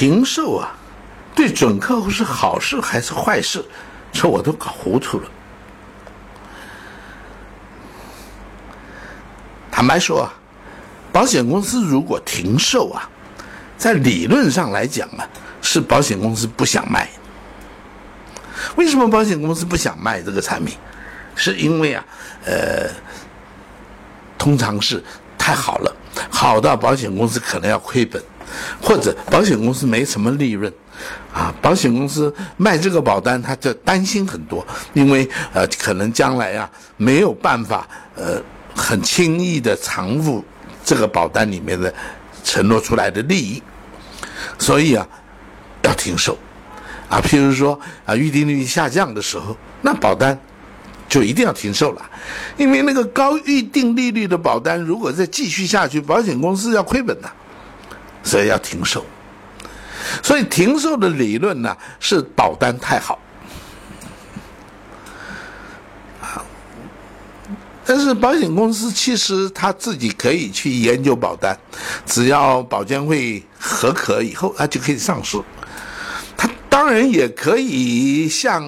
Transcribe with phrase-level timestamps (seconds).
[0.00, 0.72] 停售啊，
[1.34, 3.62] 对准客户是好事还是坏事？
[4.10, 5.28] 这我都搞糊涂了。
[9.70, 10.32] 坦白说啊，
[11.12, 13.06] 保险公司如果停售啊，
[13.76, 15.28] 在理论上来讲啊，
[15.60, 17.06] 是保险公司不想卖。
[18.76, 20.78] 为什么保险公司不想卖这个产品？
[21.34, 22.02] 是因为啊，
[22.46, 22.88] 呃，
[24.38, 25.04] 通常是
[25.36, 25.94] 太好了，
[26.30, 28.22] 好到保险公司可能要亏本，
[28.80, 30.72] 或者保险公司没什么利润，
[31.32, 38.40] 啊，保险公司卖这个保单，他就担心很多，因为呃，可能将来啊没有办法呃
[38.74, 40.44] 很轻易的偿付
[40.84, 41.92] 这个保单里面的
[42.44, 43.62] 承诺出来的利益，
[44.58, 45.06] 所以啊
[45.82, 46.38] 要停售，
[47.08, 50.38] 啊，譬如说啊预定利率下降的时候，那保单。
[51.08, 52.10] 就一定要停售了，
[52.56, 57.28] 因为那个高预定利率的保单，如果再继续下去，保险公司要亏本的，
[58.22, 59.04] 所以要停售。
[60.22, 63.18] 所以停售的理论呢，是保单太好。
[67.84, 71.58] 但是保险公司其实他自己可以去研究保单，
[72.06, 75.42] 只要保监会核可以后，他就可以上市。
[76.36, 78.62] 他当然也可以向。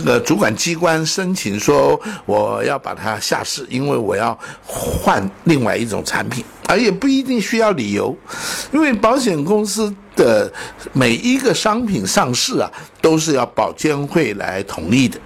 [0.00, 8.16] 这个主管机关申请说，我要把它下市，因为我要换另外一种产品，而也不一定需要理由，
[8.72, 10.50] 因为保险公司的
[10.94, 12.70] 每一个商品上市啊，
[13.02, 15.20] 都是要保监会来同意的。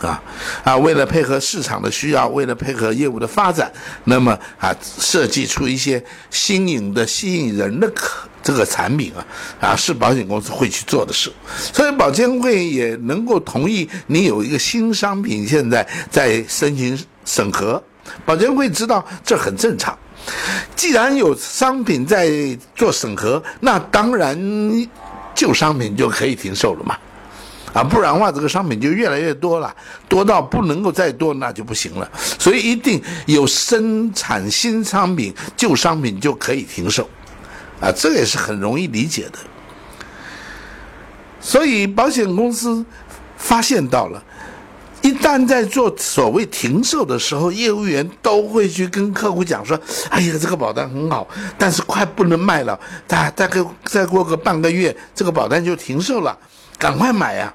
[0.00, 0.22] 啊
[0.64, 0.76] 啊！
[0.76, 3.70] 为了配合市场的需要，为了配合业务的发展，
[4.04, 9.26] 那么啊，设计出一些新颖的、吸引人的可这个产品啊
[9.58, 11.32] 啊，是保险公司会去做的事。
[11.72, 17.82] 所以保监会也能够同意你有一个新商品现在在申请审核，
[18.26, 19.98] 保监会知道这很正常。
[20.76, 22.30] 既然有商品在
[22.76, 24.38] 做审核，那当然
[25.34, 26.96] 旧商品就可以停售了嘛。
[27.72, 29.74] 啊，不然的话，这个商品就越来越多了，
[30.08, 32.08] 多到不能够再多，那就不行了。
[32.38, 37.10] 所以一定有生产新商品，旧商品就可以停售，
[37.84, 39.38] 啊，这个也是很容易理解的。
[41.38, 42.82] 所以保险公司
[43.36, 44.24] 发现到了，
[45.02, 49.78] 一旦在做所谓停售的时候，业务员都会去跟客户讲说
[50.08, 51.28] ：“哎呀，这个保单很好，
[51.58, 56.34] 但是快不能卖了，大大概再过个半个月，这个保单就停售了，
[56.78, 57.52] 赶快买呀！”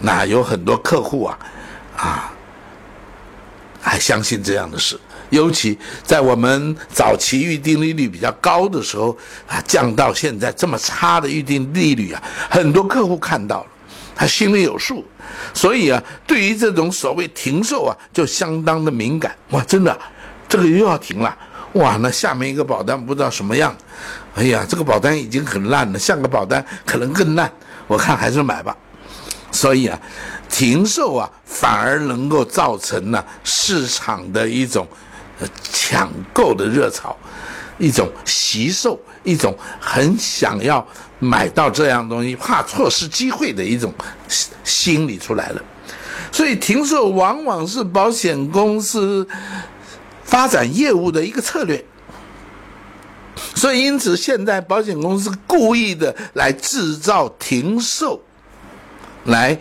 [0.00, 1.38] 那有很多客户啊，
[1.98, 2.32] 啊，
[3.82, 4.98] 还相信这样的事，
[5.30, 9.16] 尤其在我们早期预定利率比较高的时候
[9.46, 13.66] 啊，降到现在这么差的预定利率啊，很多客户看到了，
[14.14, 15.04] 他心里有数，
[15.52, 19.34] 所以啊，对于这种所谓停售啊，就相当的敏感。
[19.50, 19.98] 哇，真的，
[20.48, 21.36] 这个又要停了，
[21.74, 23.76] 哇，那下面一个保单不知道什么样，
[24.34, 27.50] 哎呀，这个保单已经很烂了，下个保单可能更烂，
[27.86, 28.76] 我看还是买吧。
[29.52, 29.98] 所以啊，
[30.50, 34.86] 停售啊，反而能够造成呢市场的一种
[35.62, 37.16] 抢购的热潮，
[37.78, 40.86] 一种惜售，一种很想要
[41.18, 43.92] 买到这样东西，怕错失机会的一种
[44.64, 45.62] 心理出来了。
[46.32, 49.26] 所以停售往往是保险公司
[50.24, 51.84] 发展业务的一个策略。
[53.54, 58.22] 所以因此，现在保险公司故意的来制造停售。
[59.26, 59.58] 来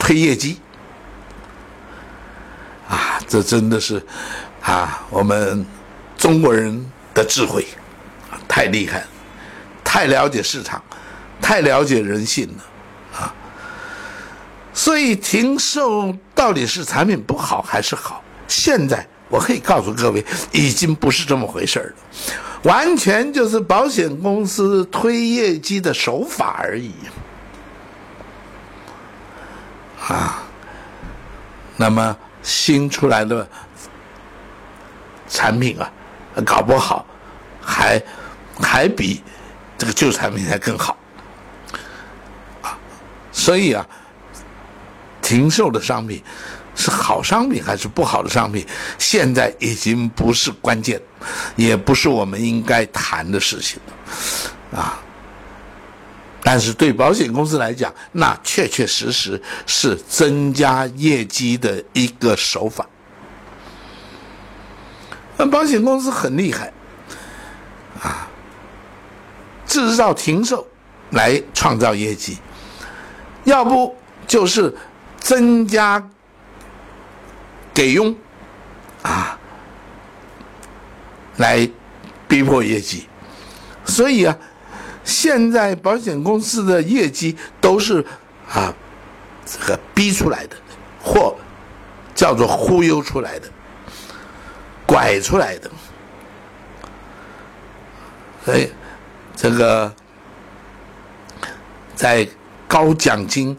[0.00, 0.58] 推业绩
[2.90, 3.18] 啊！
[3.28, 4.04] 这真的是
[4.60, 5.64] 啊，我们
[6.18, 6.84] 中国人
[7.14, 7.64] 的智慧
[8.48, 9.06] 太厉害了，
[9.84, 10.82] 太了解市场，
[11.40, 13.32] 太了解人性了啊！
[14.74, 18.22] 所以停售到底是产品不好还是好？
[18.48, 21.94] 现在我可以告诉各位，已经不是这么回事了，
[22.64, 26.92] 完全就是保险公司推业绩的手法而已。
[30.08, 30.42] 啊，
[31.76, 33.48] 那么新出来的
[35.28, 35.90] 产品啊，
[36.44, 37.06] 搞不好
[37.60, 38.02] 还
[38.60, 39.22] 还比
[39.78, 40.96] 这个旧产品还更好
[42.62, 42.78] 啊，
[43.32, 43.86] 所以啊，
[45.22, 46.22] 停售的商品
[46.74, 48.66] 是好商品还是不好的商品，
[48.98, 51.00] 现在已经不是关键，
[51.56, 53.80] 也不是我们应该谈的事情
[54.74, 54.99] 啊。
[56.42, 62.86] 但是对保险公司来讲，那确确实实是增加业绩的一个手法。
[65.36, 66.72] 那保险公司很厉害，
[68.02, 68.28] 啊，
[69.66, 70.66] 制造停售
[71.10, 72.38] 来创造业绩，
[73.44, 73.96] 要不
[74.26, 74.74] 就是
[75.18, 76.10] 增加
[77.72, 78.14] 给佣，
[79.02, 79.38] 啊，
[81.36, 81.68] 来
[82.26, 83.06] 逼迫业绩。
[83.86, 84.36] 所以啊，
[85.04, 88.04] 现在保险公司的业绩都是
[88.48, 88.72] 啊
[89.44, 90.56] 这个逼出来的，
[91.02, 91.36] 或
[92.14, 93.48] 叫做忽悠出来的、
[94.86, 95.70] 拐出来的。
[98.44, 98.70] 所以
[99.36, 99.92] 这个
[101.94, 102.26] 在
[102.68, 103.56] 高奖金、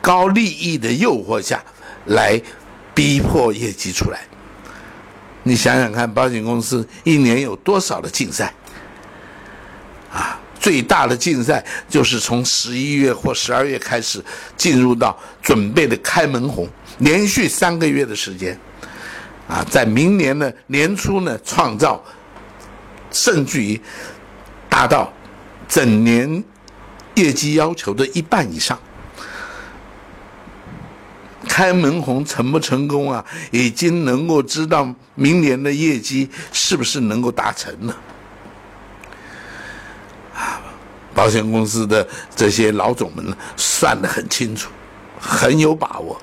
[0.00, 1.62] 高利益的诱惑下
[2.06, 2.40] 来
[2.94, 4.20] 逼迫业绩出来。
[5.42, 8.52] 你想想看，保险公司一年有多少的竞赛？
[10.12, 14.20] 啊，最大的竞赛就是从十一月或十二月开始，
[14.56, 16.68] 进入到准备的开门红，
[16.98, 18.58] 连续三个月的时间，
[19.46, 22.04] 啊，在明年的年初呢，创造
[23.12, 23.80] 甚至于
[24.68, 25.12] 达到
[25.68, 26.42] 整年
[27.14, 28.76] 业绩要求的一半以上。
[31.48, 33.24] 开门红成不成功啊？
[33.52, 37.96] 已经能够知道明年的业绩是不是能够达成了。
[40.34, 40.60] 啊，
[41.16, 44.70] 保险公司的这些老总们，算得很清楚，
[45.18, 46.20] 很有把握。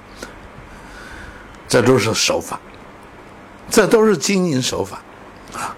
[1.68, 2.60] 这都是手法，
[3.72, 5.01] 这都是经营手法，
[5.56, 5.75] 啊。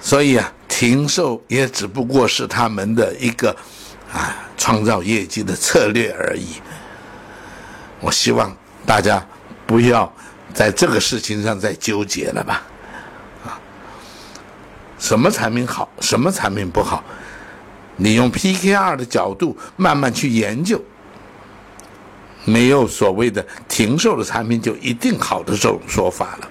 [0.00, 3.56] 所以啊，停售也只不过是他们的一个
[4.12, 6.56] 啊创造业绩的策略而已。
[8.00, 8.54] 我希望
[8.84, 9.24] 大家
[9.64, 10.12] 不要
[10.52, 12.62] 在这个事情上再纠结了吧，
[14.98, 17.04] 什么产品好，什么产品不好，
[17.96, 20.80] 你用 PKR 的角度慢慢去研究，
[22.44, 26.48] 没有所谓的停售的产品就一定好的这种说法了。